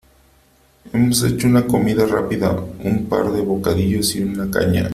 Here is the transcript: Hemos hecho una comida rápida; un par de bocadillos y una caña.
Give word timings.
Hemos 0.93 1.21
hecho 1.21 1.47
una 1.47 1.67
comida 1.67 2.07
rápida; 2.07 2.49
un 2.83 3.05
par 3.07 3.31
de 3.31 3.41
bocadillos 3.41 4.15
y 4.15 4.21
una 4.23 4.49
caña. 4.49 4.89